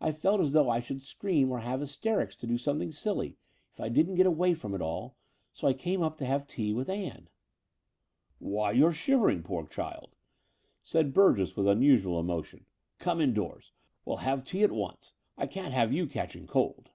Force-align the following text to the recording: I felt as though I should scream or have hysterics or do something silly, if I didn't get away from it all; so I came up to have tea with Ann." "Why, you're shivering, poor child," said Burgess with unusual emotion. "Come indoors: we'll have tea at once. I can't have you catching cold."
I 0.00 0.12
felt 0.12 0.40
as 0.40 0.52
though 0.52 0.70
I 0.70 0.78
should 0.78 1.02
scream 1.02 1.50
or 1.50 1.58
have 1.58 1.80
hysterics 1.80 2.36
or 2.44 2.46
do 2.46 2.56
something 2.56 2.92
silly, 2.92 3.36
if 3.72 3.80
I 3.80 3.88
didn't 3.88 4.14
get 4.14 4.24
away 4.26 4.54
from 4.54 4.76
it 4.76 4.80
all; 4.80 5.16
so 5.52 5.66
I 5.66 5.72
came 5.72 6.02
up 6.04 6.16
to 6.18 6.24
have 6.24 6.46
tea 6.46 6.72
with 6.72 6.88
Ann." 6.88 7.28
"Why, 8.38 8.70
you're 8.70 8.92
shivering, 8.92 9.42
poor 9.42 9.66
child," 9.66 10.14
said 10.84 11.12
Burgess 11.12 11.56
with 11.56 11.66
unusual 11.66 12.20
emotion. 12.20 12.66
"Come 13.00 13.20
indoors: 13.20 13.72
we'll 14.04 14.18
have 14.18 14.44
tea 14.44 14.62
at 14.62 14.70
once. 14.70 15.14
I 15.36 15.48
can't 15.48 15.72
have 15.74 15.92
you 15.92 16.06
catching 16.06 16.46
cold." 16.46 16.90